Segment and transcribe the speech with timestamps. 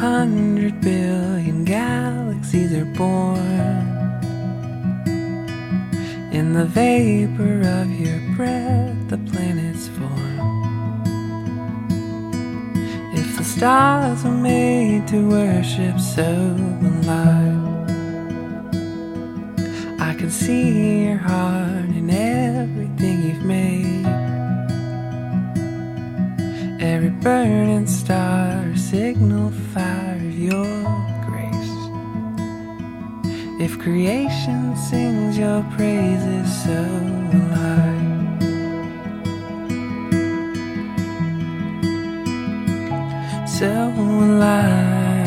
[0.00, 3.36] hundred billion galaxies are born
[6.32, 8.96] in the vapor of your breath.
[9.10, 10.38] The planets form.
[13.12, 16.56] If the stars were made to worship, so
[17.06, 17.70] I.
[20.08, 24.06] I can see your heart in everything you've made.
[26.80, 30.66] Every burning star, signal fire of your
[31.24, 31.76] grace.
[33.60, 36.80] If creation sings your praises, so
[37.54, 37.92] I.
[43.46, 43.70] So
[44.42, 45.24] I.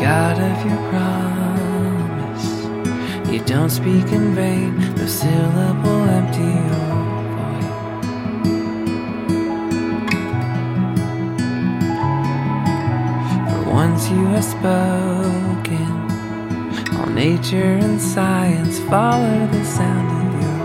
[0.00, 2.46] God of your promise,
[3.30, 4.91] you don't speak in vain,
[14.42, 15.92] spoken,
[16.96, 20.62] all nature and science follow the sound of your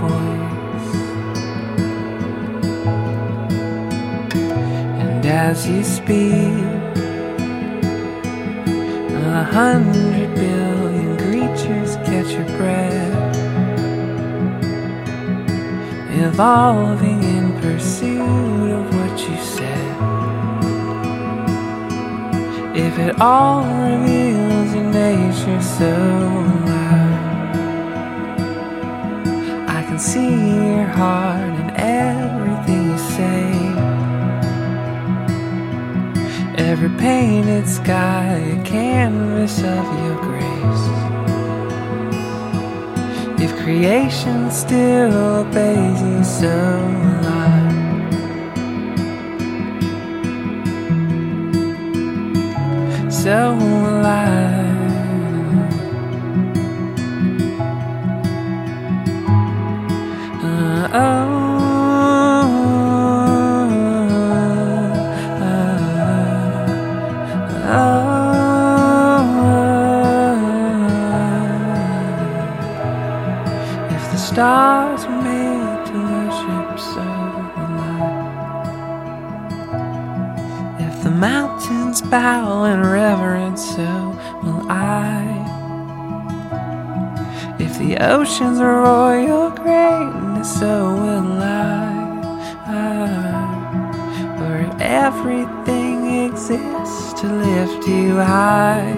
[0.00, 0.90] voice.
[5.02, 6.64] And as you speak,
[9.26, 13.36] a hundred billion creatures catch your breath,
[16.10, 20.19] evolving in pursuit of what you said.
[22.74, 25.90] If it all reveals your nature so
[26.66, 27.56] loud,
[29.68, 30.36] I can see
[30.76, 33.50] your heart in everything you say.
[36.56, 40.86] Every painted sky, a canvas of your grace.
[43.42, 46.69] If creation still obeys you, so
[53.22, 54.16] So I.
[60.42, 61.60] Uh, oh,
[67.66, 68.00] oh.
[73.90, 75.39] If the stars were made
[81.20, 85.20] mountains bow in reverence, so will I.
[87.58, 91.90] If the oceans roar your greatness, so will I.
[94.38, 98.90] For if everything exists to lift you high,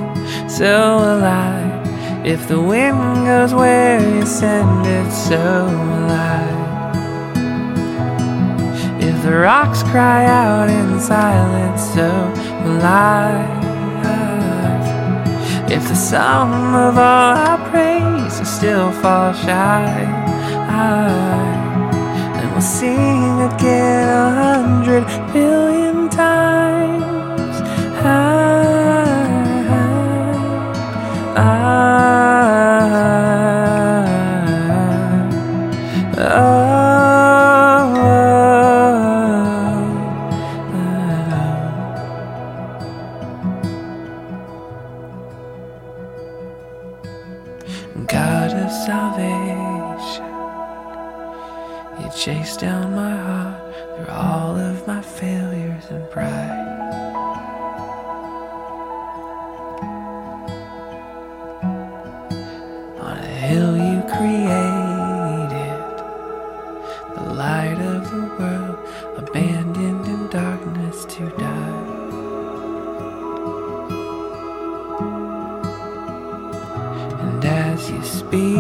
[0.49, 2.23] so will I.
[2.25, 6.62] If the wind goes where you send it, so will I.
[9.23, 12.09] The rocks cry out in silence, so
[12.65, 13.61] will I.
[15.73, 20.05] If the sum of all our praise still falls shy,
[20.69, 21.09] I,
[22.37, 27.57] then we'll sing again a hundred billion times.
[28.05, 28.17] I,
[31.37, 31.73] I,
[36.17, 36.82] God of
[48.73, 50.33] salvation,
[52.01, 56.69] you chase down my heart through all of my failures and pride.
[63.01, 63.77] On a hill
[77.45, 78.57] And as you speak,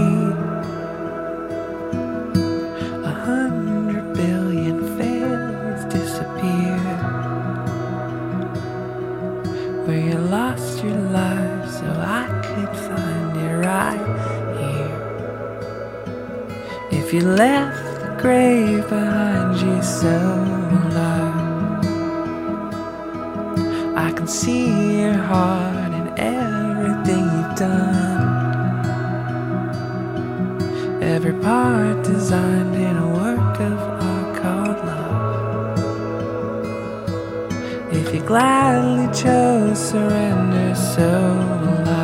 [3.05, 6.79] a hundred billion failures disappear.
[9.87, 14.05] Where you lost your life, so I could find it right
[14.58, 14.99] here.
[16.90, 20.08] If you left the grave behind you, so
[20.73, 21.23] will I.
[24.23, 28.51] can see your heart in everything you've done.
[31.02, 33.78] Every part designed in a work of
[34.08, 35.78] art called love.
[37.93, 41.10] If you gladly chose surrender, so
[41.62, 42.00] will I.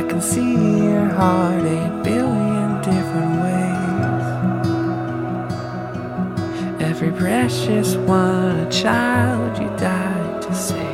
[0.00, 1.62] I can see your heart
[2.02, 4.26] billion different ways.
[6.82, 10.91] Every precious one, a child you died to save.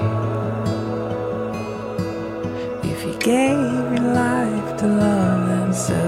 [3.28, 3.58] Gave
[3.94, 6.02] your life to love, then so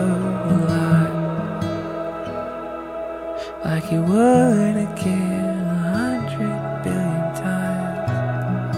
[0.68, 1.06] I.
[3.62, 8.76] Like you would again a hundred billion times.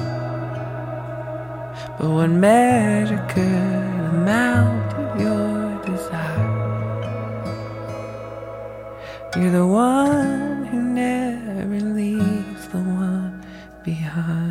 [1.99, 5.56] But what measure could amount to your
[5.87, 6.53] desire?
[9.37, 13.41] You're the one who never leaves the one
[13.85, 14.42] behind.